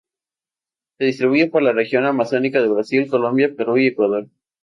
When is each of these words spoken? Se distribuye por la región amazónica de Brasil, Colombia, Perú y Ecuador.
Se 0.97 1.05
distribuye 1.05 1.47
por 1.51 1.61
la 1.61 1.73
región 1.73 2.05
amazónica 2.07 2.59
de 2.59 2.69
Brasil, 2.69 3.07
Colombia, 3.07 3.53
Perú 3.55 3.77
y 3.77 3.85
Ecuador. 3.85 4.27